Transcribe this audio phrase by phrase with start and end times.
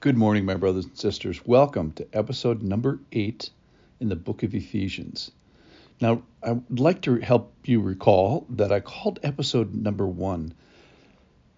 [0.00, 1.44] Good morning, my brothers and sisters.
[1.44, 3.50] Welcome to episode number eight
[3.98, 5.32] in the book of Ephesians.
[6.00, 10.54] Now, I would like to help you recall that I called episode number one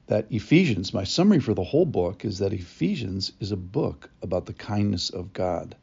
[0.06, 4.46] that Ephesians, my summary for the whole book is that Ephesians is a book about
[4.46, 5.77] the kindness of God.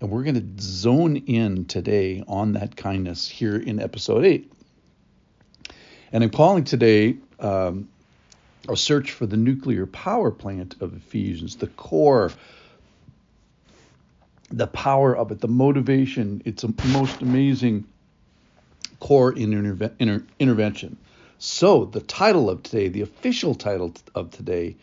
[0.00, 4.52] And we're going to zone in today on that kindness here in episode eight.
[6.10, 7.88] And I'm calling today um,
[8.68, 12.30] a search for the nuclear power plant of Ephesians, the core,
[14.50, 16.42] the power of it, the motivation.
[16.44, 17.86] It's a most amazing
[18.98, 20.96] core interve- inter- intervention.
[21.38, 24.76] So, the title of today, the official title of today,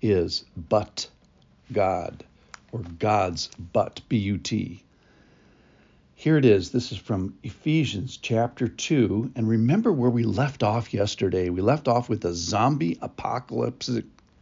[0.00, 1.08] is But
[1.72, 2.24] God,
[2.72, 4.82] or God's But, B U T.
[6.20, 6.72] Here it is.
[6.72, 9.30] This is from Ephesians chapter 2.
[9.36, 11.48] And remember where we left off yesterday.
[11.48, 13.88] We left off with a zombie apocalypse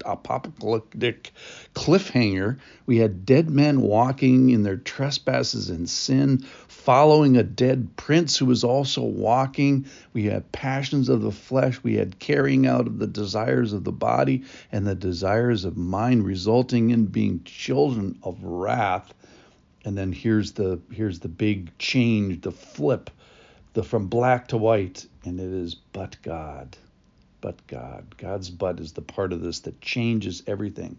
[0.03, 1.33] apocalyptic
[1.75, 2.57] cliffhanger.
[2.87, 8.47] We had dead men walking in their trespasses and sin, following a dead prince who
[8.47, 9.85] was also walking.
[10.15, 11.83] We had passions of the flesh.
[11.83, 16.25] We had carrying out of the desires of the body and the desires of mind,
[16.25, 19.13] resulting in being children of wrath
[19.87, 23.09] and then here's the here's the big change, the flip,
[23.73, 26.77] the from black to white, and it is but God.
[27.41, 28.17] But God.
[28.19, 30.99] God's but is the part of this that changes everything.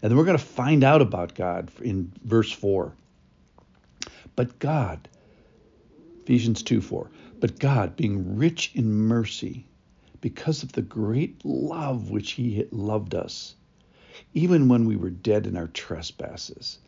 [0.00, 2.92] And then we're going to find out about God in verse 4.
[4.36, 5.08] But God,
[6.20, 9.66] Ephesians 2 4, but God, being rich in mercy,
[10.20, 13.56] because of the great love which He loved us,
[14.32, 16.78] even when we were dead in our trespasses,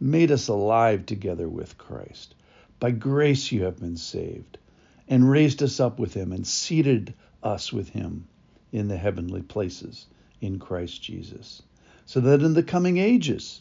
[0.00, 2.34] made us alive together with Christ.
[2.78, 4.58] By grace you have been saved,
[5.06, 8.26] and raised us up with him, and seated us with him
[8.72, 10.06] in the heavenly places
[10.40, 11.62] in Christ Jesus,
[12.06, 13.60] so that in the coming ages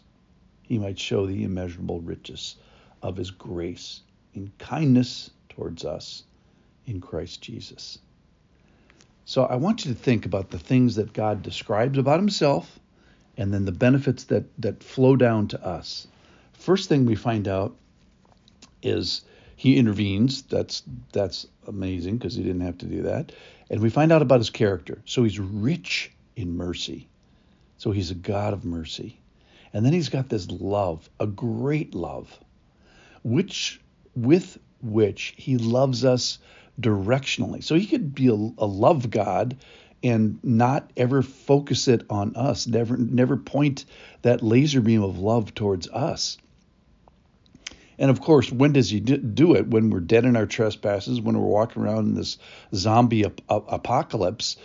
[0.62, 2.56] he might show the immeasurable riches
[3.02, 4.02] of his grace
[4.34, 6.24] in kindness towards us
[6.86, 8.00] in Christ Jesus.
[9.26, 12.80] So I want you to think about the things that God describes about himself
[13.38, 16.08] and then the benefits that, that flow down to us.
[16.70, 17.76] First thing we find out
[18.84, 19.24] is
[19.56, 20.44] he intervenes.
[20.44, 23.32] That's that's amazing because he didn't have to do that.
[23.72, 25.02] And we find out about his character.
[25.06, 27.08] So he's rich in mercy.
[27.80, 29.20] So he's a God of mercy.
[29.74, 32.40] And then he's got this love, a great love,
[33.24, 33.82] which
[34.16, 36.38] with which he loves us
[36.80, 37.64] directionally.
[37.64, 39.58] So he could be a, a love God
[40.04, 43.86] and not ever focus it on us, never never point
[44.22, 46.38] that laser beam of love towards us.
[48.00, 49.68] And of course, when does he do it?
[49.68, 52.38] When we're dead in our trespasses, when we're walking around in this
[52.74, 54.56] zombie ap- apocalypse,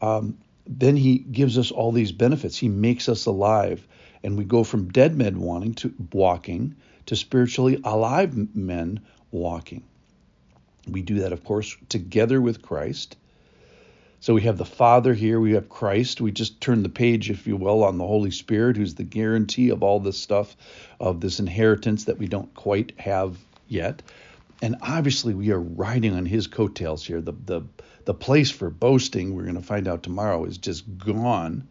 [0.00, 2.56] um, then he gives us all these benefits.
[2.56, 3.86] He makes us alive,
[4.24, 6.74] and we go from dead men wanting to walking
[7.06, 9.84] to spiritually alive men walking.
[10.88, 13.16] We do that, of course, together with Christ.
[14.22, 16.20] So we have the Father here, we have Christ.
[16.20, 19.70] We just turn the page, if you will, on the Holy Spirit, who's the guarantee
[19.70, 20.54] of all this stuff,
[21.00, 24.02] of this inheritance that we don't quite have yet.
[24.60, 27.22] And obviously, we are riding on his coattails here.
[27.22, 27.62] The the
[28.04, 31.66] the place for boasting, we're going to find out tomorrow, is just gone.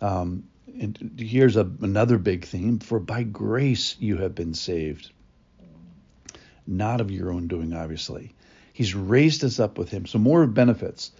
[0.00, 0.44] Um,
[0.80, 5.10] and here's a, another big theme: for by grace you have been saved,
[6.64, 8.34] not of your own doing, obviously.
[8.72, 10.06] He's raised us up with him.
[10.06, 11.10] So more of benefits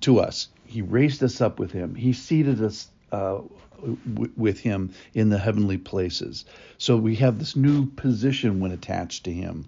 [0.00, 0.48] to us.
[0.66, 1.94] He raised us up with him.
[1.94, 3.40] He seated us uh,
[3.80, 6.44] w- with him in the heavenly places.
[6.76, 9.66] So we have this new position when attached to him,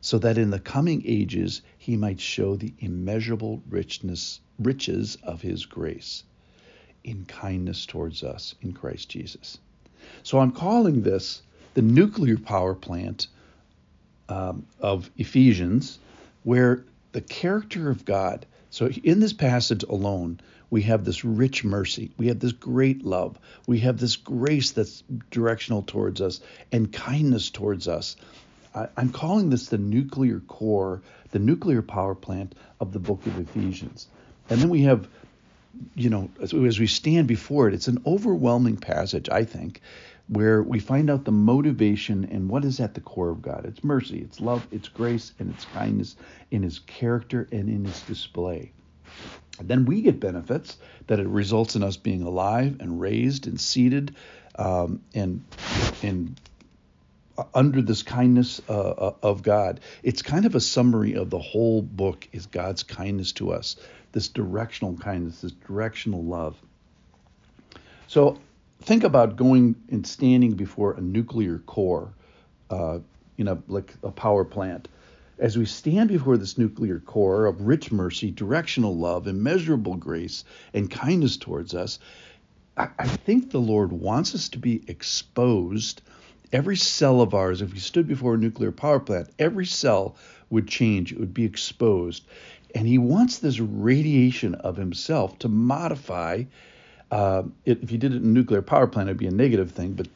[0.00, 5.66] so that in the coming ages he might show the immeasurable richness riches of his
[5.66, 6.24] grace
[7.04, 9.58] in kindness towards us in Christ Jesus.
[10.22, 11.42] So I'm calling this
[11.74, 13.28] the nuclear power plant
[14.28, 15.98] um, of Ephesians,
[16.42, 18.46] where the character of God
[18.76, 20.38] so in this passage alone,
[20.68, 22.10] we have this rich mercy.
[22.18, 23.38] We have this great love.
[23.66, 28.16] We have this grace that's directional towards us and kindness towards us.
[28.74, 31.00] I, am calling this the nuclear core,
[31.30, 34.08] the nuclear power plant of the book of Ephesians.
[34.50, 35.08] And then we have,
[35.94, 39.80] you know, as, as we stand before it, it's an overwhelming passage, I think,
[40.28, 43.64] where we find out the motivation and what is at the core of God.
[43.64, 46.16] It's mercy, it's love, it's grace, and it's kindness
[46.50, 48.72] in his character and in his display.
[49.58, 50.76] And then we get benefits
[51.06, 54.14] that it results in us being alive and raised and seated
[54.56, 55.44] um, and
[56.02, 56.38] and
[57.54, 59.80] under this kindness uh, uh, of God.
[60.02, 63.76] It's kind of a summary of the whole book is God's kindness to us,
[64.12, 66.56] this directional kindness, this directional love.
[68.08, 68.38] So
[68.86, 72.14] think about going and standing before a nuclear core
[72.70, 73.00] uh,
[73.36, 74.88] in a like a power plant.
[75.38, 80.90] As we stand before this nuclear core of rich mercy, directional love, immeasurable grace, and
[80.90, 81.98] kindness towards us,
[82.76, 86.00] I, I think the Lord wants us to be exposed.
[86.52, 90.14] Every cell of ours, if we stood before a nuclear power plant, every cell
[90.48, 92.24] would change, it would be exposed.
[92.72, 96.44] And He wants this radiation of Himself to modify.
[97.10, 99.72] Uh, it, if you did it in a nuclear power plant, it'd be a negative
[99.72, 100.08] thing, but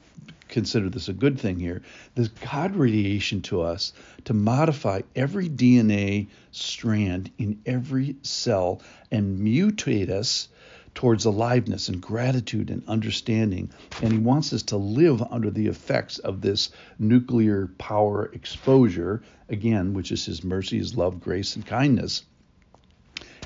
[0.49, 1.83] consider this a good thing here.
[2.15, 3.93] This God radiation to us
[4.25, 10.49] to modify every DNA strand in every cell and mutate us
[10.95, 13.71] towards aliveness and gratitude and understanding.
[14.03, 19.95] And he wants us to live under the effects of this nuclear power exposure, again,
[19.95, 22.25] which is his mercy, his love, grace, and kindness.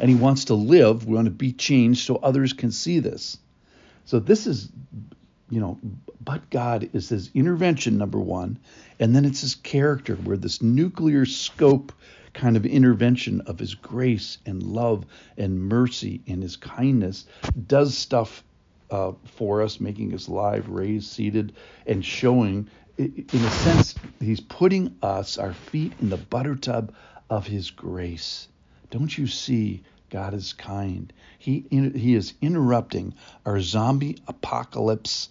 [0.00, 3.38] And he wants to live, we want to be changed so others can see this.
[4.04, 4.70] So this is
[5.50, 5.78] you know,
[6.20, 8.58] but God is his intervention, number one,
[8.98, 11.92] and then it's his character, where this nuclear scope
[12.32, 15.06] kind of intervention of his grace and love
[15.36, 17.26] and mercy and his kindness
[17.68, 18.42] does stuff
[18.90, 21.52] uh, for us, making us live, raised, seated,
[21.86, 22.68] and showing,
[22.98, 26.92] in a sense, he's putting us, our feet, in the butter tub
[27.30, 28.48] of his grace.
[28.90, 31.12] Don't you see God is kind.
[31.38, 33.14] He, he is interrupting
[33.44, 35.28] our zombie apocalypse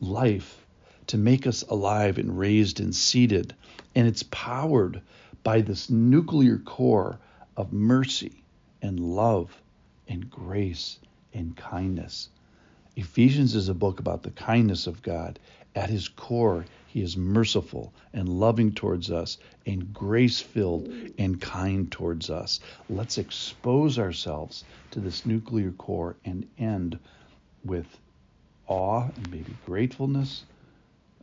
[0.00, 0.66] life
[1.08, 3.54] to make us alive and raised and seated.
[3.94, 5.02] And it's powered
[5.42, 7.18] by this nuclear core
[7.56, 8.42] of mercy
[8.82, 9.62] and love
[10.06, 10.98] and grace
[11.32, 12.28] and kindness.
[12.96, 15.38] Ephesians is a book about the kindness of God.
[15.74, 20.88] At his core, he is merciful and loving towards us and grace filled
[21.18, 22.60] and kind towards us.
[22.88, 26.98] Let's expose ourselves to this nuclear core and end
[27.64, 27.86] with
[28.66, 30.44] awe and maybe gratefulness.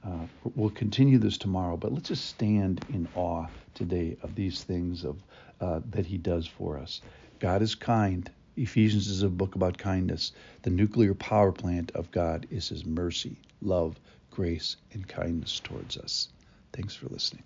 [0.04, 5.04] Uh, we'll continue this tomorrow, but let's just stand in awe today of these things
[5.04, 5.24] of
[5.60, 7.02] uh, that He does for us.
[7.40, 8.30] God is kind.
[8.58, 10.32] Ephesians is a book about kindness.
[10.62, 14.00] The nuclear power plant of God is His mercy, love,
[14.32, 16.30] grace, and kindness towards us.
[16.72, 17.44] Thanks for listening.